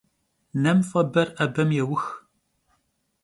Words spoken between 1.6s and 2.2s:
yêux.